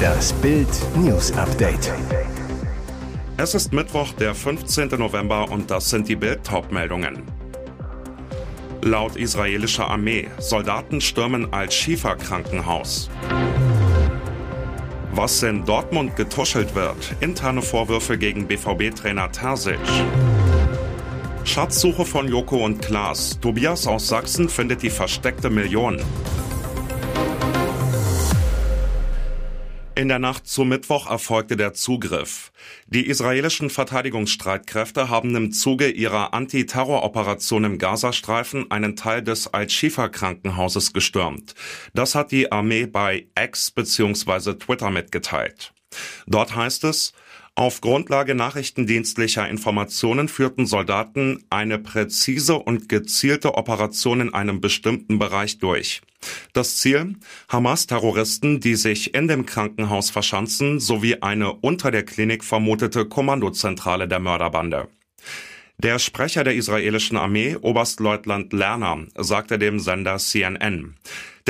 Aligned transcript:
Das 0.00 0.32
Bild 0.34 0.68
News 0.96 1.32
Update. 1.32 1.92
Es 3.36 3.54
ist 3.54 3.72
Mittwoch, 3.72 4.12
der 4.12 4.34
15. 4.34 4.88
November 4.98 5.50
und 5.50 5.70
das 5.70 5.90
sind 5.90 6.08
die 6.08 6.16
Bild 6.16 6.40
meldungen 6.70 7.22
Laut 8.82 9.16
israelischer 9.16 9.88
Armee, 9.88 10.28
Soldaten 10.38 11.00
stürmen 11.00 11.52
als 11.52 11.74
Schieferkrankenhaus. 11.74 13.10
Was 15.12 15.42
in 15.42 15.64
Dortmund 15.64 16.16
getuschelt 16.16 16.74
wird, 16.74 17.14
interne 17.20 17.60
Vorwürfe 17.62 18.16
gegen 18.16 18.46
BVB-Trainer 18.46 19.30
Terzic. 19.32 19.78
Schatzsuche 21.44 22.04
von 22.04 22.28
Joko 22.28 22.64
und 22.64 22.80
Klaas. 22.80 23.38
Tobias 23.40 23.86
aus 23.86 24.08
Sachsen 24.08 24.48
findet 24.48 24.82
die 24.82 24.90
versteckte 24.90 25.50
Million. 25.50 26.00
In 30.00 30.08
der 30.08 30.18
Nacht 30.18 30.46
zu 30.46 30.64
Mittwoch 30.64 31.10
erfolgte 31.10 31.58
der 31.58 31.74
Zugriff. 31.74 32.52
Die 32.86 33.06
israelischen 33.06 33.68
Verteidigungsstreitkräfte 33.68 35.10
haben 35.10 35.36
im 35.36 35.52
Zuge 35.52 35.90
ihrer 35.90 36.32
Antiterroroperation 36.32 37.64
im 37.64 37.76
Gazastreifen 37.76 38.70
einen 38.70 38.96
Teil 38.96 39.20
des 39.22 39.52
Al-Shifa-Krankenhauses 39.52 40.94
gestürmt. 40.94 41.54
Das 41.92 42.14
hat 42.14 42.32
die 42.32 42.50
Armee 42.50 42.86
bei 42.86 43.26
X 43.38 43.72
bzw. 43.72 44.54
Twitter 44.54 44.88
mitgeteilt. 44.88 45.74
Dort 46.26 46.56
heißt 46.56 46.84
es, 46.84 47.12
auf 47.54 47.80
Grundlage 47.80 48.34
nachrichtendienstlicher 48.34 49.48
Informationen 49.48 50.28
führten 50.28 50.66
Soldaten 50.66 51.44
eine 51.50 51.78
präzise 51.78 52.56
und 52.56 52.88
gezielte 52.88 53.54
Operation 53.54 54.20
in 54.20 54.34
einem 54.34 54.60
bestimmten 54.60 55.18
Bereich 55.18 55.58
durch. 55.58 56.00
Das 56.52 56.78
Ziel? 56.78 57.16
Hamas-Terroristen, 57.48 58.60
die 58.60 58.76
sich 58.76 59.14
in 59.14 59.28
dem 59.28 59.46
Krankenhaus 59.46 60.10
verschanzen, 60.10 60.80
sowie 60.80 61.16
eine 61.22 61.52
unter 61.52 61.90
der 61.90 62.04
Klinik 62.04 62.44
vermutete 62.44 63.06
Kommandozentrale 63.06 64.06
der 64.06 64.20
Mörderbande. 64.20 64.88
Der 65.78 65.98
Sprecher 65.98 66.44
der 66.44 66.54
israelischen 66.54 67.16
Armee, 67.16 67.56
Oberstleutnant 67.56 68.52
Lerner, 68.52 69.06
sagte 69.16 69.58
dem 69.58 69.80
Sender 69.80 70.18
CNN, 70.18 70.96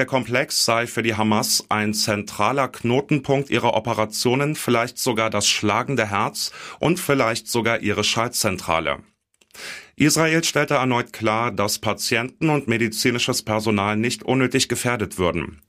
der 0.01 0.07
Komplex 0.07 0.65
sei 0.65 0.87
für 0.87 1.03
die 1.03 1.15
Hamas 1.15 1.67
ein 1.69 1.93
zentraler 1.93 2.69
Knotenpunkt 2.69 3.51
ihrer 3.51 3.75
Operationen, 3.75 4.57
vielleicht 4.57 4.97
sogar 4.97 5.29
das 5.29 5.47
schlagende 5.47 6.09
Herz 6.09 6.53
und 6.79 6.99
vielleicht 6.99 7.49
sogar 7.49 7.81
ihre 7.81 8.03
Schaltzentrale. 8.03 9.01
Israel 9.97 10.43
stellte 10.43 10.77
erneut 10.77 11.13
klar, 11.13 11.53
dass 11.53 11.81
Patienten 11.81 12.49
und 12.49 12.67
medizinisches 12.67 13.43
Personal 13.43 13.99
nicht 13.99 14.23
unnötig 14.23 14.71
gefährdet 14.71 15.19
würden. 15.19 15.61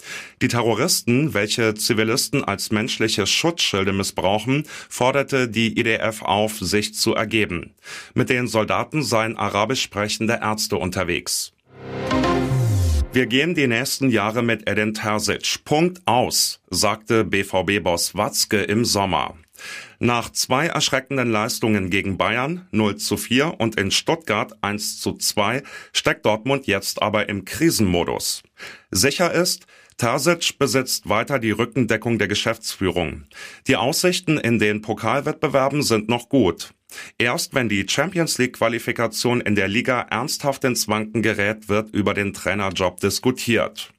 Die 0.41 0.47
Terroristen, 0.47 1.33
welche 1.33 1.73
Zivilisten 1.73 2.45
als 2.45 2.71
menschliche 2.71 3.27
Schutzschilde 3.27 3.91
missbrauchen, 3.91 4.65
forderte 4.87 5.49
die 5.49 5.77
IDF 5.77 6.21
auf, 6.21 6.57
sich 6.57 6.93
zu 6.93 7.15
ergeben. 7.15 7.75
Mit 8.13 8.29
den 8.29 8.47
Soldaten 8.47 9.03
seien 9.03 9.35
arabisch 9.35 9.81
sprechende 9.81 10.39
Ärzte 10.41 10.77
unterwegs. 10.77 11.51
Wir 13.13 13.25
gehen 13.25 13.55
die 13.55 13.67
nächsten 13.67 14.09
Jahre 14.09 14.41
mit 14.41 14.69
Edin 14.69 14.93
Terzic. 14.93 15.65
Punkt 15.65 16.01
aus, 16.05 16.61
sagte 16.69 17.25
BVB-Boss 17.25 18.15
Watzke 18.15 18.61
im 18.61 18.85
Sommer. 18.85 19.35
Nach 19.99 20.29
zwei 20.31 20.67
erschreckenden 20.67 21.29
Leistungen 21.29 21.89
gegen 21.89 22.17
Bayern 22.17 22.69
0 22.71 22.95
zu 22.95 23.17
4 23.17 23.59
und 23.59 23.75
in 23.75 23.91
Stuttgart 23.91 24.53
1 24.61 25.01
zu 25.01 25.17
2 25.17 25.61
steckt 25.91 26.25
Dortmund 26.25 26.67
jetzt 26.67 27.01
aber 27.01 27.27
im 27.27 27.43
Krisenmodus. 27.43 28.43
Sicher 28.91 29.33
ist, 29.33 29.65
Terzic 29.97 30.57
besitzt 30.57 31.09
weiter 31.09 31.37
die 31.37 31.51
Rückendeckung 31.51 32.17
der 32.17 32.29
Geschäftsführung. 32.29 33.25
Die 33.67 33.75
Aussichten 33.75 34.37
in 34.37 34.57
den 34.57 34.81
Pokalwettbewerben 34.81 35.83
sind 35.83 36.07
noch 36.07 36.29
gut. 36.29 36.73
Erst 37.17 37.53
wenn 37.53 37.69
die 37.69 37.85
Champions 37.87 38.37
League 38.37 38.53
Qualifikation 38.53 39.41
in 39.41 39.55
der 39.55 39.67
Liga 39.67 40.01
ernsthaft 40.09 40.63
ins 40.63 40.87
Wanken 40.87 41.21
gerät, 41.21 41.69
wird 41.69 41.93
über 41.93 42.13
den 42.13 42.33
Trainerjob 42.33 42.99
diskutiert. 42.99 43.91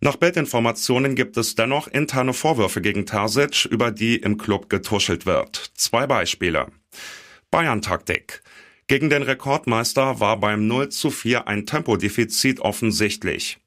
Nach 0.00 0.16
Bildinformationen 0.16 1.14
gibt 1.14 1.36
es 1.38 1.54
dennoch 1.54 1.88
interne 1.88 2.34
Vorwürfe 2.34 2.82
gegen 2.82 3.06
Terzic, 3.06 3.64
über 3.64 3.90
die 3.90 4.16
im 4.16 4.36
Club 4.36 4.68
getuschelt 4.68 5.24
wird. 5.24 5.70
Zwei 5.74 6.06
Beispiele. 6.06 6.66
Bayern-Taktik. 7.50 8.42
Gegen 8.86 9.08
den 9.08 9.22
Rekordmeister 9.22 10.20
war 10.20 10.38
beim 10.38 10.66
0 10.66 10.90
zu 10.90 11.10
4 11.10 11.48
ein 11.48 11.64
Tempodefizit 11.64 12.60
offensichtlich. 12.60 13.58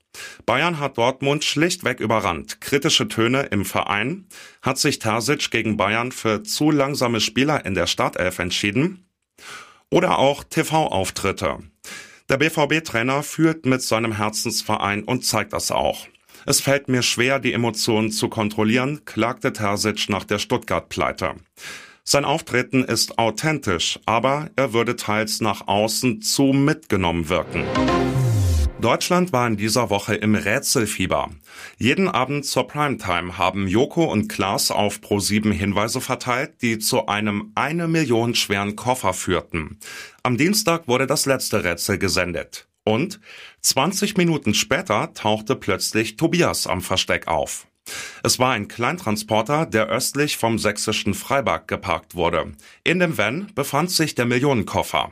Bayern 0.46 0.80
hat 0.80 0.98
Dortmund 0.98 1.44
schlichtweg 1.44 2.00
überrannt. 2.00 2.62
Kritische 2.62 3.08
Töne 3.08 3.44
im 3.52 3.66
Verein. 3.66 4.28
Hat 4.62 4.78
sich 4.78 5.00
Terzic 5.00 5.52
gegen 5.52 5.78
Bayern 5.78 6.12
für 6.12 6.44
zu 6.44 6.72
langsame 6.72 7.20
Spieler 7.20 7.66
in 7.66 7.74
der 7.74 7.88
Startelf 7.88 8.40
entschieden? 8.40 9.08
Oder 9.90 10.20
auch 10.20 10.44
TV-Auftritte. 10.44 11.60
Der 12.30 12.38
BVB-Trainer 12.38 13.24
fühlt 13.24 13.66
mit 13.66 13.82
seinem 13.82 14.12
Herzensverein 14.12 15.04
und 15.04 15.26
zeigt 15.26 15.54
das 15.54 15.72
auch. 15.72 16.08
Es 16.46 16.62
fällt 16.62 16.88
mir 16.88 17.02
schwer, 17.02 17.40
die 17.40 17.54
Emotionen 17.54 18.12
zu 18.12 18.30
kontrollieren, 18.30 19.06
klagte 19.06 19.54
Terzic 19.54 20.10
nach 20.10 20.24
der 20.24 20.40
Stuttgart-Pleite. 20.40 21.36
Sein 22.04 22.24
Auftreten 22.24 22.86
ist 22.86 23.20
authentisch, 23.20 24.00
aber 24.06 24.50
er 24.56 24.72
würde 24.72 24.96
teils 24.96 25.42
nach 25.42 25.68
außen 25.68 26.22
zu 26.22 26.44
mitgenommen 26.54 27.28
wirken. 27.28 27.66
Deutschland 28.82 29.34
war 29.34 29.48
in 29.48 29.58
dieser 29.58 29.90
Woche 29.90 30.14
im 30.14 30.36
Rätselfieber. 30.36 31.32
Jeden 31.80 32.08
Abend 32.08 32.46
zur 32.46 32.68
Primetime 32.68 33.38
haben 33.38 33.68
Joko 33.68 34.06
und 34.06 34.28
Klaas 34.28 34.70
auf 34.70 35.00
Pro7 35.00 35.52
Hinweise 35.52 36.00
verteilt, 36.00 36.62
die 36.62 36.78
zu 36.78 37.08
einem 37.08 37.52
eine 37.56 37.88
Million 37.88 38.36
schweren 38.36 38.76
Koffer 38.76 39.14
führten. 39.14 39.80
Am 40.22 40.38
Dienstag 40.38 40.88
wurde 40.88 41.08
das 41.08 41.26
letzte 41.26 41.64
Rätsel 41.64 41.98
gesendet. 41.98 42.68
Und 42.84 43.20
20 43.62 44.16
Minuten 44.16 44.54
später 44.54 45.12
tauchte 45.14 45.56
plötzlich 45.56 46.16
Tobias 46.16 46.68
am 46.68 46.82
Versteck 46.82 47.28
auf. 47.28 47.66
Es 48.24 48.38
war 48.38 48.52
ein 48.52 48.68
Kleintransporter, 48.68 49.66
der 49.66 49.88
östlich 49.88 50.38
vom 50.38 50.60
sächsischen 50.60 51.16
Freiberg 51.16 51.68
geparkt 51.68 52.14
wurde. 52.14 52.54
In 52.84 53.00
dem 53.00 53.18
Van 53.18 53.52
befand 53.56 53.90
sich 53.90 54.14
der 54.14 54.26
Millionenkoffer. 54.26 55.12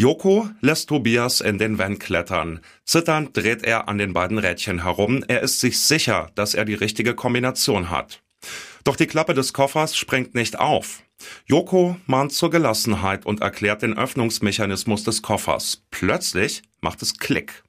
Joko 0.00 0.48
lässt 0.62 0.88
Tobias 0.88 1.42
in 1.42 1.58
den 1.58 1.76
Van 1.76 1.98
klettern. 1.98 2.60
Zitternd 2.86 3.36
dreht 3.36 3.64
er 3.64 3.86
an 3.86 3.98
den 3.98 4.14
beiden 4.14 4.38
Rädchen 4.38 4.82
herum. 4.82 5.22
Er 5.28 5.42
ist 5.42 5.60
sich 5.60 5.78
sicher, 5.78 6.30
dass 6.36 6.54
er 6.54 6.64
die 6.64 6.72
richtige 6.72 7.14
Kombination 7.14 7.90
hat. 7.90 8.22
Doch 8.82 8.96
die 8.96 9.06
Klappe 9.06 9.34
des 9.34 9.52
Koffers 9.52 9.94
springt 9.94 10.34
nicht 10.34 10.58
auf. 10.58 11.02
Joko 11.44 11.98
mahnt 12.06 12.32
zur 12.32 12.50
Gelassenheit 12.50 13.26
und 13.26 13.42
erklärt 13.42 13.82
den 13.82 13.94
Öffnungsmechanismus 13.98 15.04
des 15.04 15.20
Koffers. 15.20 15.82
Plötzlich 15.90 16.62
macht 16.80 17.02
es 17.02 17.18
Klick. 17.18 17.62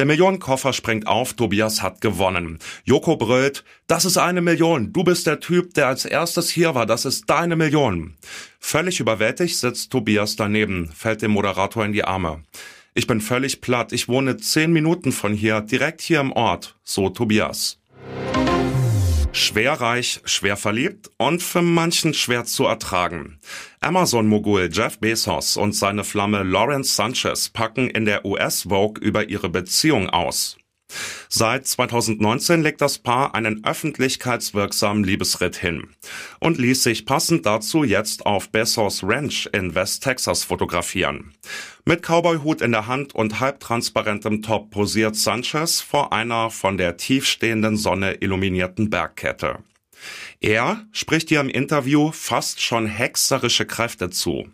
Der 0.00 0.06
Millionenkoffer 0.06 0.72
springt 0.72 1.06
auf, 1.06 1.34
Tobias 1.34 1.82
hat 1.82 2.00
gewonnen. 2.00 2.58
Joko 2.84 3.18
brüllt, 3.18 3.64
das 3.86 4.06
ist 4.06 4.16
eine 4.16 4.40
Million, 4.40 4.94
du 4.94 5.04
bist 5.04 5.26
der 5.26 5.40
Typ, 5.40 5.74
der 5.74 5.88
als 5.88 6.06
erstes 6.06 6.48
hier 6.48 6.74
war, 6.74 6.86
das 6.86 7.04
ist 7.04 7.28
deine 7.28 7.54
Million. 7.54 8.14
Völlig 8.58 8.98
überwältigt 9.00 9.58
sitzt 9.58 9.92
Tobias 9.92 10.36
daneben, 10.36 10.90
fällt 10.90 11.20
dem 11.20 11.32
Moderator 11.32 11.84
in 11.84 11.92
die 11.92 12.04
Arme. 12.04 12.42
Ich 12.94 13.06
bin 13.06 13.20
völlig 13.20 13.60
platt, 13.60 13.92
ich 13.92 14.08
wohne 14.08 14.38
zehn 14.38 14.72
Minuten 14.72 15.12
von 15.12 15.34
hier, 15.34 15.60
direkt 15.60 16.00
hier 16.00 16.20
im 16.20 16.32
Ort, 16.32 16.76
so 16.82 17.10
Tobias. 17.10 17.78
Schwer 19.32 19.74
reich, 19.74 20.20
schwer 20.24 20.56
verliebt 20.56 21.10
und 21.16 21.42
für 21.42 21.62
manchen 21.62 22.14
schwer 22.14 22.44
zu 22.44 22.64
ertragen. 22.64 23.38
Amazon-Mogul 23.80 24.70
Jeff 24.72 24.98
Bezos 24.98 25.56
und 25.56 25.72
seine 25.72 26.02
Flamme 26.02 26.42
Lawrence 26.42 26.94
Sanchez 26.94 27.48
packen 27.48 27.88
in 27.88 28.04
der 28.04 28.24
US-Vogue 28.24 29.00
über 29.00 29.28
ihre 29.28 29.48
Beziehung 29.48 30.10
aus. 30.10 30.56
Seit 31.28 31.66
2019 31.66 32.62
legt 32.62 32.80
das 32.80 32.98
Paar 32.98 33.34
einen 33.34 33.64
öffentlichkeitswirksamen 33.64 35.04
Liebesritt 35.04 35.56
hin 35.56 35.88
und 36.40 36.58
ließ 36.58 36.82
sich 36.82 37.06
passend 37.06 37.46
dazu 37.46 37.84
jetzt 37.84 38.26
auf 38.26 38.50
Bezos 38.50 39.02
Ranch 39.02 39.48
in 39.52 39.74
West 39.74 40.02
Texas 40.02 40.44
fotografieren. 40.44 41.32
Mit 41.84 42.02
Cowboyhut 42.02 42.60
in 42.60 42.72
der 42.72 42.86
Hand 42.86 43.14
und 43.14 43.40
halbtransparentem 43.40 44.42
Top 44.42 44.70
posiert 44.70 45.16
Sanchez 45.16 45.80
vor 45.80 46.12
einer 46.12 46.50
von 46.50 46.76
der 46.76 46.96
tiefstehenden 46.96 47.76
Sonne 47.76 48.14
illuminierten 48.14 48.90
Bergkette. 48.90 49.58
Er 50.40 50.86
spricht 50.92 51.30
ihr 51.30 51.40
im 51.40 51.48
Interview 51.48 52.12
fast 52.12 52.60
schon 52.60 52.86
hexerische 52.86 53.66
Kräfte 53.66 54.10
zu. 54.10 54.48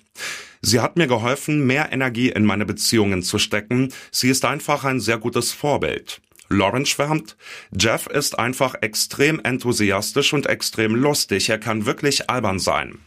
Sie 0.63 0.81
hat 0.81 0.97
mir 0.97 1.07
geholfen, 1.07 1.67
mehr 1.67 1.93
Energie 1.93 2.31
in 2.31 2.45
meine 2.45 2.67
Beziehungen 2.67 3.23
zu 3.23 3.39
stecken. 3.39 3.93
Sie 4.11 4.29
ist 4.29 4.45
einfach 4.45 4.85
ein 4.85 4.99
sehr 4.99 5.19
gutes 5.19 5.53
Vorbild. 5.53 6.21
Lauren 6.49 6.87
schwärmt, 6.87 7.37
Jeff 7.73 8.07
ist 8.07 8.39
einfach 8.39 8.75
extrem 8.81 9.41
enthusiastisch 9.41 10.33
und 10.33 10.47
extrem 10.47 10.95
lustig. 10.95 11.49
Er 11.49 11.59
kann 11.59 11.87
wirklich 11.87 12.31
albern 12.31 12.59
sein. 12.59 12.99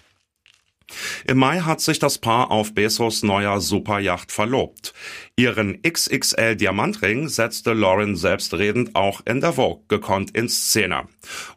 Im 1.28 1.38
Mai 1.38 1.60
hat 1.60 1.82
sich 1.82 2.00
das 2.00 2.18
Paar 2.18 2.52
auf 2.52 2.74
Bezos 2.74 3.24
neuer 3.24 3.62
Superjacht 3.62 4.32
verlobt. 4.32 4.94
Ihren 5.36 5.82
XXL 5.82 6.56
Diamantring 6.56 7.28
setzte 7.28 7.74
Lauren 7.74 8.16
selbstredend 8.16 8.96
auch 8.96 9.22
in 9.26 9.42
der 9.42 9.54
Vogue 9.54 9.84
gekonnt 9.88 10.36
in 10.36 10.50
Szene. 10.50 11.08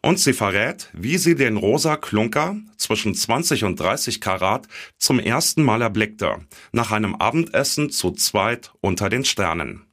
Und 0.01 0.19
sie 0.19 0.33
verrät, 0.33 0.89
wie 0.93 1.17
sie 1.17 1.35
den 1.35 1.57
rosa 1.57 1.97
Klunker 1.97 2.57
zwischen 2.77 3.15
20 3.15 3.63
und 3.63 3.79
30 3.79 4.21
Karat 4.21 4.67
zum 4.97 5.19
ersten 5.19 5.63
Mal 5.63 5.81
erblickte, 5.81 6.37
nach 6.71 6.91
einem 6.91 7.15
Abendessen 7.15 7.89
zu 7.89 8.11
zweit 8.11 8.71
unter 8.81 9.09
den 9.09 9.25
Sternen. 9.25 9.85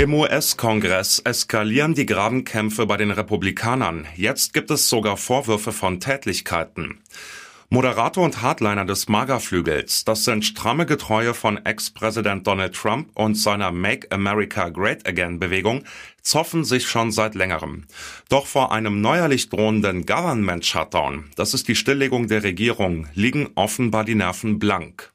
Im 0.00 0.14
US-Kongress 0.14 1.18
eskalieren 1.18 1.92
die 1.92 2.06
Grabenkämpfe 2.06 2.86
bei 2.86 2.96
den 2.96 3.10
Republikanern. 3.10 4.06
Jetzt 4.16 4.54
gibt 4.54 4.70
es 4.70 4.88
sogar 4.88 5.18
Vorwürfe 5.18 5.72
von 5.72 6.00
Tätlichkeiten. 6.00 7.02
Moderator 7.68 8.24
und 8.24 8.40
Hardliner 8.40 8.86
des 8.86 9.10
Magerflügels, 9.10 10.06
das 10.06 10.24
sind 10.24 10.46
stramme 10.46 10.86
Getreue 10.86 11.34
von 11.34 11.58
Ex-Präsident 11.66 12.46
Donald 12.46 12.74
Trump 12.74 13.10
und 13.12 13.34
seiner 13.34 13.72
Make 13.72 14.10
America 14.10 14.70
Great 14.70 15.06
Again 15.06 15.38
Bewegung, 15.38 15.84
zoffen 16.22 16.64
sich 16.64 16.88
schon 16.88 17.12
seit 17.12 17.34
längerem. 17.34 17.84
Doch 18.30 18.46
vor 18.46 18.72
einem 18.72 19.02
neuerlich 19.02 19.50
drohenden 19.50 20.06
Government 20.06 20.64
Shutdown, 20.64 21.26
das 21.36 21.52
ist 21.52 21.68
die 21.68 21.76
Stilllegung 21.76 22.26
der 22.26 22.42
Regierung, 22.42 23.06
liegen 23.12 23.50
offenbar 23.54 24.06
die 24.06 24.14
Nerven 24.14 24.58
blank. 24.58 25.09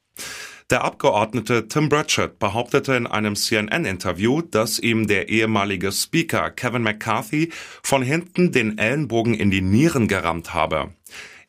Der 0.72 0.84
Abgeordnete 0.84 1.68
Tim 1.68 1.90
Burchett 1.90 2.40
behauptete 2.40 2.96
in 2.96 3.06
einem 3.06 3.36
CNN-Interview, 3.36 4.42
dass 4.42 4.80
ihm 4.80 5.06
der 5.06 5.30
ehemalige 5.30 5.92
Speaker 5.92 6.50
Kevin 6.50 6.82
McCarthy 6.82 7.52
von 7.84 8.02
hinten 8.02 8.52
den 8.52 8.80
Ellenbogen 8.80 9.36
in 9.36 9.52
die 9.52 9.62
Nieren 9.62 10.08
gerammt 10.08 10.56
habe. 10.56 10.96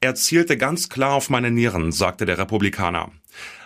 Er 0.02 0.16
zielte 0.16 0.58
ganz 0.58 0.90
klar 0.90 1.14
auf 1.14 1.30
meine 1.30 1.50
Nieren, 1.50 1.92
sagte 1.92 2.26
der 2.26 2.36
Republikaner. 2.36 3.10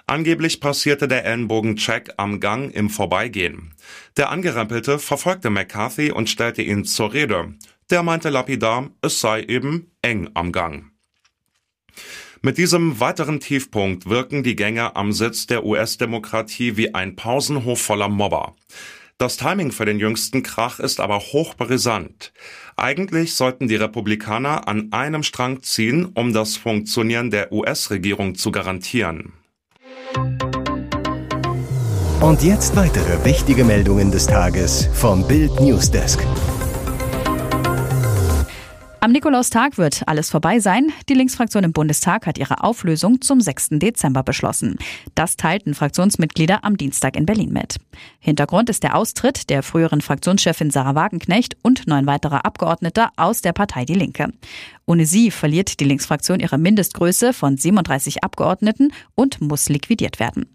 Angeblich 0.07 0.61
passierte 0.61 1.09
der 1.09 1.25
Ellenbogen-Check 1.25 2.15
am 2.17 2.39
Gang 2.39 2.73
im 2.73 2.89
Vorbeigehen. 2.89 3.75
Der 4.17 4.31
Angerempelte 4.31 5.01
verfolgte 5.01 5.51
McCarthy 5.51 6.13
und 6.13 6.31
stellte 6.31 6.63
ihn 6.63 6.85
zur 6.85 7.13
Rede. 7.13 7.55
Der 7.91 8.05
meinte 8.05 8.31
lapidar, 8.31 8.91
es 9.03 9.21
sei 9.21 9.43
eben 9.43 9.91
eng 10.01 10.31
am 10.35 10.53
Gang. 10.53 10.93
Mit 12.43 12.57
diesem 12.57 13.01
weiteren 13.01 13.39
Tiefpunkt 13.39 14.09
wirken 14.09 14.43
die 14.43 14.57
Gänge 14.57 14.97
am 14.97 15.13
Sitz 15.13 15.47
der 15.47 15.63
US-Demokratie 15.63 16.79
wie 16.79 16.95
ein 16.95 17.15
Pausenhof 17.15 17.83
voller 17.83 18.09
Mobber. 18.09 18.55
Das 19.19 19.37
Timing 19.37 19.73
für 19.73 19.85
den 19.85 19.99
jüngsten 19.99 20.43
Krach 20.43 20.81
ist 20.81 21.01
aber 21.01 21.19
hochbrisant. 21.19 22.33
Eigentlich 22.77 23.35
sollten 23.35 23.69
die 23.69 23.77
Republikaner 23.77 24.67
an 24.69 24.91
einem 24.91 25.23
Strang 25.23 25.63
ziehen, 25.63 26.07
um 26.15 26.33
das 26.33 26.57
Funktionieren 26.57 27.31
der 27.31 27.53
US-Regierung 27.53 28.35
zu 28.35 28.51
garantieren. 28.51 29.35
Und 32.23 32.43
jetzt 32.43 32.75
weitere 32.75 33.23
wichtige 33.27 33.65
Meldungen 33.65 34.11
des 34.11 34.27
Tages 34.27 34.89
vom 34.95 35.29
Bild 35.29 35.61
Newsdesk. 35.61 36.21
Am 39.03 39.13
Nikolaustag 39.13 39.79
wird 39.79 40.03
alles 40.07 40.29
vorbei 40.29 40.61
sein. 40.61 40.93
Die 41.09 41.15
Linksfraktion 41.15 41.65
im 41.65 41.73
Bundestag 41.73 42.27
hat 42.27 42.37
ihre 42.37 42.63
Auflösung 42.63 43.23
zum 43.23 43.41
6. 43.41 43.69
Dezember 43.79 44.23
beschlossen. 44.23 44.77
Das 45.15 45.39
teilten 45.39 45.73
Fraktionsmitglieder 45.73 46.65
am 46.65 46.77
Dienstag 46.77 47.17
in 47.17 47.25
Berlin 47.25 47.51
mit. 47.51 47.77
Hintergrund 48.19 48.69
ist 48.69 48.83
der 48.83 48.97
Austritt 48.97 49.49
der 49.49 49.63
früheren 49.63 50.03
Fraktionschefin 50.03 50.71
Sarah 50.71 50.95
Wagenknecht 50.95 51.57
und 51.63 51.87
neun 51.87 52.05
weiterer 52.05 52.45
Abgeordneter 52.45 53.11
aus 53.17 53.41
der 53.41 53.55
Partei 53.55 53.87
Die 53.87 53.95
Linke. 53.95 54.35
Ohne 54.85 55.07
sie 55.07 55.31
verliert 55.31 55.79
die 55.79 55.85
Linksfraktion 55.85 56.41
ihre 56.41 56.59
Mindestgröße 56.59 57.33
von 57.33 57.57
37 57.57 58.25
Abgeordneten 58.25 58.93
und 59.15 59.41
muss 59.41 59.69
liquidiert 59.69 60.19
werden. 60.19 60.47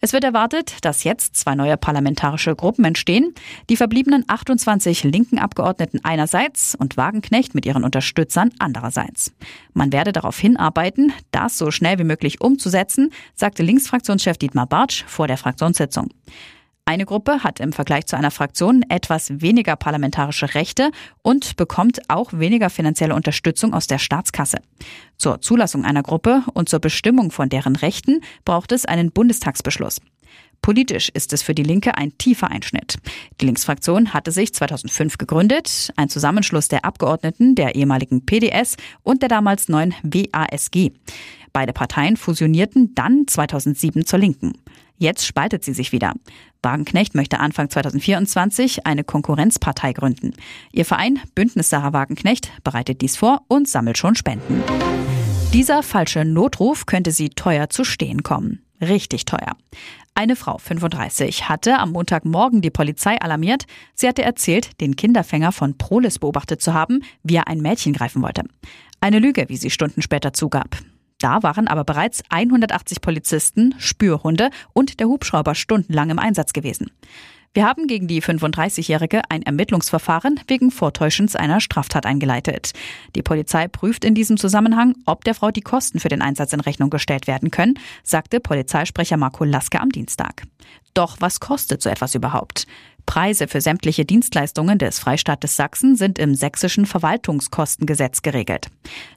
Es 0.00 0.12
wird 0.12 0.22
erwartet, 0.22 0.76
dass 0.82 1.04
jetzt 1.04 1.36
zwei 1.36 1.56
neue 1.56 1.76
parlamentarische 1.76 2.54
Gruppen 2.54 2.84
entstehen. 2.84 3.34
Die 3.68 3.76
verbliebenen 3.76 4.24
28 4.28 5.04
linken 5.04 5.38
Abgeordneten 5.38 5.98
einerseits 6.04 6.76
und 6.76 6.96
Wagenknecht 6.96 7.56
mit 7.56 7.66
ihren 7.66 7.81
Unterstützern 7.84 8.50
andererseits. 8.58 9.32
Man 9.74 9.92
werde 9.92 10.12
darauf 10.12 10.38
hinarbeiten, 10.38 11.12
das 11.30 11.58
so 11.58 11.70
schnell 11.70 11.98
wie 11.98 12.04
möglich 12.04 12.40
umzusetzen, 12.40 13.10
sagte 13.34 13.62
Linksfraktionschef 13.62 14.38
Dietmar 14.38 14.66
Bartsch 14.66 15.04
vor 15.06 15.26
der 15.26 15.38
Fraktionssitzung. 15.38 16.08
Eine 16.84 17.06
Gruppe 17.06 17.44
hat 17.44 17.60
im 17.60 17.72
Vergleich 17.72 18.06
zu 18.06 18.16
einer 18.16 18.32
Fraktion 18.32 18.84
etwas 18.88 19.40
weniger 19.40 19.76
parlamentarische 19.76 20.54
Rechte 20.54 20.90
und 21.22 21.56
bekommt 21.56 22.00
auch 22.08 22.32
weniger 22.32 22.70
finanzielle 22.70 23.14
Unterstützung 23.14 23.72
aus 23.72 23.86
der 23.86 23.98
Staatskasse. 23.98 24.58
Zur 25.16 25.40
Zulassung 25.40 25.84
einer 25.84 26.02
Gruppe 26.02 26.42
und 26.54 26.68
zur 26.68 26.80
Bestimmung 26.80 27.30
von 27.30 27.48
deren 27.48 27.76
Rechten 27.76 28.20
braucht 28.44 28.72
es 28.72 28.84
einen 28.84 29.12
Bundestagsbeschluss. 29.12 30.00
Politisch 30.62 31.08
ist 31.08 31.32
es 31.32 31.42
für 31.42 31.54
die 31.54 31.64
Linke 31.64 31.96
ein 31.96 32.16
tiefer 32.18 32.48
Einschnitt. 32.48 32.96
Die 33.40 33.46
Linksfraktion 33.46 34.14
hatte 34.14 34.30
sich 34.30 34.54
2005 34.54 35.18
gegründet, 35.18 35.92
ein 35.96 36.08
Zusammenschluss 36.08 36.68
der 36.68 36.84
Abgeordneten 36.84 37.56
der 37.56 37.74
ehemaligen 37.74 38.24
PDS 38.24 38.76
und 39.02 39.22
der 39.22 39.28
damals 39.28 39.68
neuen 39.68 39.92
WASG. 40.04 40.92
Beide 41.52 41.72
Parteien 41.72 42.16
fusionierten 42.16 42.94
dann 42.94 43.26
2007 43.26 44.06
zur 44.06 44.20
Linken. 44.20 44.52
Jetzt 44.98 45.26
spaltet 45.26 45.64
sie 45.64 45.74
sich 45.74 45.90
wieder. 45.90 46.14
Wagenknecht 46.62 47.16
möchte 47.16 47.40
Anfang 47.40 47.68
2024 47.68 48.86
eine 48.86 49.02
Konkurrenzpartei 49.02 49.92
gründen. 49.92 50.32
Ihr 50.70 50.84
Verein 50.84 51.18
Bündnis 51.34 51.70
Sarah 51.70 51.92
Wagenknecht 51.92 52.52
bereitet 52.62 53.00
dies 53.00 53.16
vor 53.16 53.42
und 53.48 53.68
sammelt 53.68 53.98
schon 53.98 54.14
Spenden. 54.14 54.62
Dieser 55.52 55.82
falsche 55.82 56.24
Notruf 56.24 56.86
könnte 56.86 57.10
sie 57.10 57.30
teuer 57.30 57.68
zu 57.68 57.82
stehen 57.82 58.22
kommen. 58.22 58.62
Richtig 58.80 59.24
teuer. 59.24 59.56
Eine 60.14 60.36
Frau, 60.36 60.58
35, 60.58 61.48
hatte 61.48 61.78
am 61.78 61.92
Montagmorgen 61.92 62.60
die 62.60 62.70
Polizei 62.70 63.18
alarmiert. 63.18 63.64
Sie 63.94 64.06
hatte 64.06 64.22
erzählt, 64.22 64.78
den 64.80 64.94
Kinderfänger 64.94 65.52
von 65.52 65.78
Prolis 65.78 66.18
beobachtet 66.18 66.60
zu 66.60 66.74
haben, 66.74 67.02
wie 67.22 67.36
er 67.36 67.48
ein 67.48 67.62
Mädchen 67.62 67.94
greifen 67.94 68.22
wollte. 68.22 68.42
Eine 69.00 69.20
Lüge, 69.20 69.46
wie 69.48 69.56
sie 69.56 69.70
Stunden 69.70 70.02
später 70.02 70.34
zugab. 70.34 70.76
Da 71.18 71.42
waren 71.42 71.66
aber 71.66 71.84
bereits 71.84 72.22
180 72.28 73.00
Polizisten, 73.00 73.74
Spürhunde 73.78 74.50
und 74.74 75.00
der 75.00 75.08
Hubschrauber 75.08 75.54
stundenlang 75.54 76.10
im 76.10 76.18
Einsatz 76.18 76.52
gewesen. 76.52 76.90
Wir 77.54 77.66
haben 77.66 77.86
gegen 77.86 78.08
die 78.08 78.22
35-Jährige 78.22 79.20
ein 79.28 79.42
Ermittlungsverfahren 79.42 80.40
wegen 80.46 80.70
Vortäuschens 80.70 81.36
einer 81.36 81.60
Straftat 81.60 82.06
eingeleitet. 82.06 82.72
Die 83.14 83.22
Polizei 83.22 83.68
prüft 83.68 84.06
in 84.06 84.14
diesem 84.14 84.38
Zusammenhang, 84.38 84.94
ob 85.04 85.22
der 85.24 85.34
Frau 85.34 85.50
die 85.50 85.60
Kosten 85.60 86.00
für 86.00 86.08
den 86.08 86.22
Einsatz 86.22 86.54
in 86.54 86.60
Rechnung 86.60 86.88
gestellt 86.88 87.26
werden 87.26 87.50
können, 87.50 87.78
sagte 88.02 88.40
Polizeisprecher 88.40 89.18
Marco 89.18 89.44
Laske 89.44 89.80
am 89.80 89.90
Dienstag. 89.90 90.44
Doch 90.94 91.16
was 91.20 91.40
kostet 91.40 91.82
so 91.82 91.90
etwas 91.90 92.14
überhaupt? 92.14 92.66
Preise 93.04 93.46
für 93.48 93.60
sämtliche 93.60 94.06
Dienstleistungen 94.06 94.78
des 94.78 94.98
Freistaates 94.98 95.54
Sachsen 95.54 95.94
sind 95.94 96.18
im 96.18 96.34
sächsischen 96.34 96.86
Verwaltungskostengesetz 96.86 98.22
geregelt. 98.22 98.68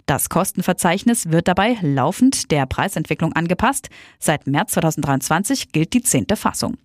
Das 0.08 0.28
Kostenverzeichnis 0.28 1.32
wird 1.32 1.48
dabei 1.48 1.78
laufend 1.82 2.52
der 2.52 2.66
Preisentwicklung 2.66 3.32
angepasst. 3.32 3.88
Seit 4.20 4.46
März 4.46 4.74
2023 4.74 5.72
gilt 5.72 5.94
die 5.94 6.02
zehnte 6.02 6.36
Fassung. 6.36 6.76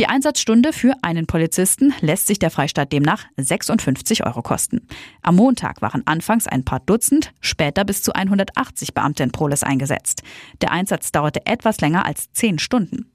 Die 0.00 0.08
Einsatzstunde 0.08 0.72
für 0.72 0.94
einen 1.02 1.26
Polizisten 1.26 1.94
lässt 2.00 2.26
sich 2.26 2.40
der 2.40 2.50
Freistaat 2.50 2.92
demnach 2.92 3.26
56 3.36 4.26
Euro 4.26 4.42
kosten. 4.42 4.88
Am 5.22 5.36
Montag 5.36 5.82
waren 5.82 6.02
anfangs 6.04 6.48
ein 6.48 6.64
paar 6.64 6.80
Dutzend, 6.80 7.32
später 7.40 7.84
bis 7.84 8.02
zu 8.02 8.12
180 8.12 8.92
Beamte 8.92 9.22
in 9.22 9.30
Proles 9.30 9.62
eingesetzt. 9.62 10.24
Der 10.62 10.72
Einsatz 10.72 11.12
dauerte 11.12 11.46
etwas 11.46 11.80
länger 11.80 12.06
als 12.06 12.32
zehn 12.32 12.58
Stunden. 12.58 13.06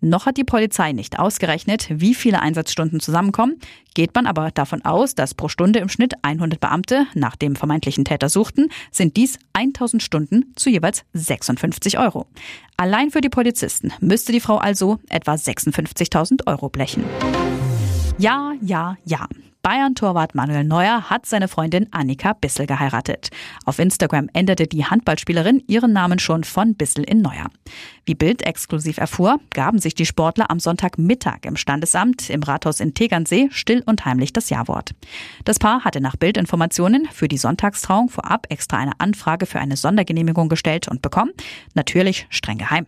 Noch 0.00 0.26
hat 0.26 0.36
die 0.36 0.44
Polizei 0.44 0.92
nicht 0.92 1.18
ausgerechnet, 1.18 1.86
wie 1.90 2.14
viele 2.14 2.40
Einsatzstunden 2.40 3.00
zusammenkommen, 3.00 3.58
geht 3.94 4.14
man 4.14 4.26
aber 4.26 4.50
davon 4.52 4.84
aus, 4.84 5.14
dass 5.14 5.34
pro 5.34 5.48
Stunde 5.48 5.80
im 5.80 5.88
Schnitt 5.88 6.14
100 6.22 6.60
Beamte 6.60 7.06
nach 7.14 7.36
dem 7.36 7.56
vermeintlichen 7.56 8.04
Täter 8.04 8.28
suchten, 8.28 8.68
sind 8.90 9.16
dies 9.16 9.38
1000 9.54 10.02
Stunden 10.02 10.52
zu 10.54 10.70
jeweils 10.70 11.04
56 11.14 11.98
Euro. 11.98 12.26
Allein 12.76 13.10
für 13.10 13.20
die 13.20 13.28
Polizisten 13.28 13.92
müsste 14.00 14.32
die 14.32 14.40
Frau 14.40 14.58
also 14.58 15.00
etwa 15.08 15.34
56.000 15.34 16.46
Euro 16.46 16.68
blechen. 16.68 17.04
Ja, 18.18 18.52
ja, 18.60 18.96
ja. 19.04 19.28
Bayern-Torwart 19.68 20.34
Manuel 20.34 20.64
Neuer 20.64 21.10
hat 21.10 21.26
seine 21.26 21.46
Freundin 21.46 21.88
Annika 21.90 22.32
Bissel 22.32 22.64
geheiratet. 22.64 23.28
Auf 23.66 23.78
Instagram 23.78 24.30
änderte 24.32 24.66
die 24.66 24.86
Handballspielerin 24.86 25.62
ihren 25.66 25.92
Namen 25.92 26.18
schon 26.18 26.44
von 26.44 26.74
Bissel 26.74 27.04
in 27.04 27.20
Neuer. 27.20 27.50
Wie 28.06 28.14
Bild 28.14 28.46
exklusiv 28.46 28.96
erfuhr, 28.96 29.40
gaben 29.52 29.78
sich 29.78 29.94
die 29.94 30.06
Sportler 30.06 30.50
am 30.50 30.58
Sonntagmittag 30.58 31.40
im 31.42 31.56
Standesamt 31.56 32.30
im 32.30 32.42
Rathaus 32.42 32.80
in 32.80 32.94
Tegernsee 32.94 33.48
still 33.50 33.82
und 33.84 34.06
heimlich 34.06 34.32
das 34.32 34.48
Ja-Wort. 34.48 34.94
Das 35.44 35.58
Paar 35.58 35.84
hatte 35.84 36.00
nach 36.00 36.16
Bildinformationen 36.16 37.06
für 37.12 37.28
die 37.28 37.36
Sonntagstrauung 37.36 38.08
vorab 38.08 38.46
extra 38.48 38.78
eine 38.78 38.98
Anfrage 38.98 39.44
für 39.44 39.58
eine 39.58 39.76
Sondergenehmigung 39.76 40.48
gestellt 40.48 40.88
und 40.88 41.02
bekommen. 41.02 41.32
Natürlich 41.74 42.26
streng 42.30 42.56
geheim. 42.56 42.86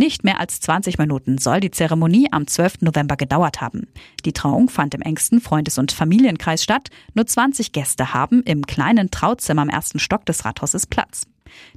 Nicht 0.00 0.22
mehr 0.22 0.38
als 0.38 0.60
20 0.60 0.98
Minuten 0.98 1.38
soll 1.38 1.58
die 1.58 1.72
Zeremonie 1.72 2.28
am 2.30 2.46
12. 2.46 2.82
November 2.82 3.16
gedauert 3.16 3.60
haben. 3.60 3.88
Die 4.24 4.32
Trauung 4.32 4.68
fand 4.68 4.94
im 4.94 5.02
engsten 5.02 5.40
Freundes- 5.40 5.78
und 5.78 5.90
Familien 5.90 6.07
Familienkreis 6.08 6.62
statt. 6.62 6.88
Nur 7.12 7.26
20 7.26 7.72
Gäste 7.72 8.14
haben 8.14 8.42
im 8.44 8.64
kleinen 8.64 9.10
Trauzimmer 9.10 9.60
am 9.60 9.68
ersten 9.68 9.98
Stock 9.98 10.24
des 10.24 10.46
Rathauses 10.46 10.86
Platz. 10.86 11.26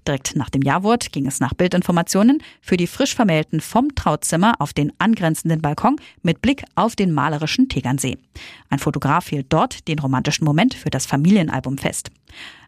Direkt 0.07 0.38
nach 0.38 0.50
dem 0.50 0.61
Jawort 0.61 1.11
ging 1.11 1.27
es 1.27 1.41
nach 1.41 1.53
Bildinformationen 1.53 2.41
für 2.61 2.77
die 2.77 2.88
frisch 2.88 3.13
Vermählten 3.13 3.59
vom 3.59 3.93
Trauzimmer 3.93 4.53
auf 4.59 4.71
den 4.71 4.93
angrenzenden 5.00 5.61
Balkon 5.61 5.97
mit 6.21 6.41
Blick 6.41 6.63
auf 6.75 6.95
den 6.95 7.11
malerischen 7.11 7.67
Tegernsee. 7.67 8.17
Ein 8.69 8.79
Fotograf 8.79 9.27
hielt 9.27 9.47
dort 9.50 9.88
den 9.89 10.00
romantischen 10.00 10.45
Moment 10.45 10.73
für 10.73 10.89
das 10.89 11.05
Familienalbum 11.05 11.77
fest. 11.77 12.09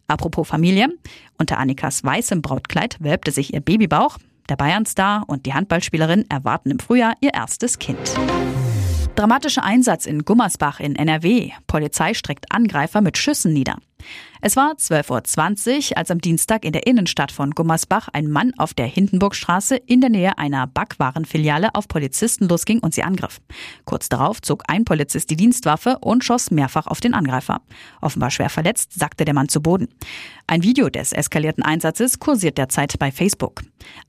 Apropos 0.07 0.47
Familie, 0.47 0.89
unter 1.37 1.59
Annikas 1.59 2.03
weißem 2.03 2.41
Brautkleid 2.41 2.97
wölbte 2.99 3.31
sich 3.31 3.53
ihr 3.53 3.61
Babybauch. 3.61 4.17
Der 4.49 4.57
Bayernstar 4.57 5.23
und 5.27 5.45
die 5.45 5.53
Handballspielerin 5.53 6.25
erwarten 6.29 6.71
im 6.71 6.79
Frühjahr 6.79 7.15
ihr 7.21 7.33
erstes 7.33 7.79
Kind. 7.79 8.13
Dramatischer 9.15 9.63
Einsatz 9.63 10.07
in 10.07 10.25
Gummersbach 10.25 10.79
in 10.79 10.95
NRW. 10.95 11.51
Polizei 11.67 12.15
streckt 12.15 12.51
Angreifer 12.51 12.99
mit 12.99 13.17
Schüssen 13.17 13.53
nieder. 13.53 13.77
Es 14.41 14.55
war 14.55 14.73
12.20 14.73 15.91
Uhr, 15.91 15.97
als 15.97 16.09
am 16.09 16.19
Dienstag 16.19 16.65
in 16.65 16.73
der 16.73 16.87
Innenstadt 16.87 17.31
von 17.31 17.51
Gummersbach 17.51 18.09
ein 18.11 18.29
Mann 18.29 18.53
auf 18.57 18.73
der 18.73 18.87
Hindenburgstraße 18.87 19.75
in 19.75 20.01
der 20.01 20.09
Nähe 20.09 20.37
einer 20.39 20.65
Backwarenfiliale 20.65 21.75
auf 21.75 21.87
Polizisten 21.87 22.49
losging 22.49 22.79
und 22.79 22.95
sie 22.95 23.03
angriff. 23.03 23.39
Kurz 23.85 24.09
darauf 24.09 24.41
zog 24.41 24.63
ein 24.67 24.83
Polizist 24.83 25.29
die 25.29 25.37
Dienstwaffe 25.37 25.99
und 26.01 26.23
schoss 26.25 26.49
mehrfach 26.49 26.87
auf 26.87 26.99
den 26.99 27.13
Angreifer. 27.13 27.61
Offenbar 28.01 28.31
schwer 28.31 28.49
verletzt, 28.49 28.93
sackte 28.93 29.25
der 29.25 29.35
Mann 29.35 29.47
zu 29.47 29.61
Boden. 29.61 29.89
Ein 30.47 30.63
Video 30.63 30.89
des 30.89 31.13
eskalierten 31.13 31.63
Einsatzes 31.63 32.19
kursiert 32.19 32.57
derzeit 32.57 32.97
bei 32.97 33.11
Facebook. 33.11 33.61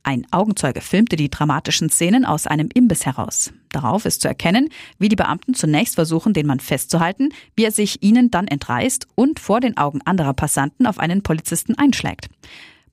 Ein 0.02 0.26
Augenzeuge 0.32 0.80
filmte 0.80 1.16
die 1.16 1.30
dramatischen 1.30 1.90
Szenen 1.90 2.24
aus 2.24 2.46
einem 2.46 2.70
Imbiss 2.72 3.06
heraus. 3.06 3.52
Darauf 3.74 4.04
ist 4.04 4.20
zu 4.20 4.28
erkennen, 4.28 4.68
wie 4.98 5.08
die 5.08 5.16
Beamten 5.16 5.54
zunächst 5.54 5.96
versuchen, 5.96 6.32
den 6.32 6.46
Mann 6.46 6.60
festzuhalten, 6.60 7.30
wie 7.56 7.64
er 7.64 7.72
sich 7.72 8.02
ihnen 8.02 8.30
dann 8.30 8.46
entreißt 8.46 9.08
und 9.16 9.40
vor 9.40 9.60
den 9.60 9.76
Augen 9.76 10.00
anderer 10.04 10.32
Passanten 10.32 10.86
auf 10.86 10.98
einen 10.98 11.22
Polizisten 11.22 11.76
einschlägt. 11.76 12.28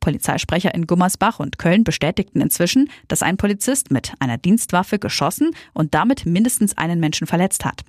Polizeisprecher 0.01 0.73
in 0.75 0.85
Gummersbach 0.85 1.39
und 1.39 1.57
Köln 1.57 1.85
bestätigten 1.85 2.41
inzwischen, 2.41 2.89
dass 3.07 3.23
ein 3.23 3.37
Polizist 3.37 3.91
mit 3.91 4.13
einer 4.19 4.37
Dienstwaffe 4.37 4.99
geschossen 4.99 5.51
und 5.73 5.93
damit 5.93 6.25
mindestens 6.25 6.77
einen 6.77 6.99
Menschen 6.99 7.27
verletzt 7.27 7.63
hat. 7.63 7.83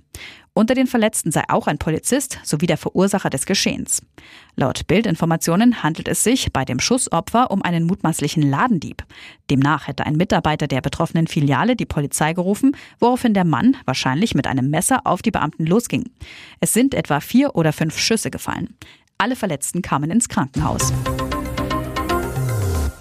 Unter 0.55 0.75
den 0.75 0.87
Verletzten 0.87 1.33
sei 1.33 1.45
auch 1.49 1.67
ein 1.67 1.79
Polizist 1.79 2.39
sowie 2.45 2.67
der 2.67 2.77
Verursacher 2.77 3.31
des 3.31 3.47
Geschehens. 3.47 4.03
Laut 4.55 4.87
Bildinformationen 4.87 5.83
handelt 5.83 6.09
es 6.09 6.23
sich 6.23 6.53
bei 6.53 6.67
dem 6.67 6.79
Schussopfer 6.79 7.51
um 7.51 7.63
einen 7.63 7.85
mutmaßlichen 7.85 8.43
Ladendieb. 8.43 9.03
Demnach 9.51 9.89
hätte 9.89 10.05
ein 10.05 10.17
Mitarbeiter 10.17 10.67
der 10.67 10.83
betroffenen 10.83 11.27
Filiale 11.27 11.75
die 11.75 11.87
Polizei 11.87 12.35
gerufen, 12.35 12.77
woraufhin 13.01 13.33
der 13.33 13.47
Mann 13.47 13.79
wahrscheinlich 13.87 14.35
mit 14.35 14.47
einem 14.47 14.69
Messer 14.69 15.01
auf 15.07 15.23
die 15.23 15.31
Beamten 15.31 15.65
losging. 15.65 16.11
Es 16.61 16.75
sind 16.75 16.95
etwa 16.95 17.21
vier 17.21 17.57
oder 17.57 17.73
fünf 17.73 17.99
Schüsse 17.99 18.31
gefallen. 18.31 18.77
Alle 19.17 19.37
Verletzten 19.37 19.81
kamen 19.81 20.11
ins 20.11 20.29
Krankenhaus. 20.29 20.93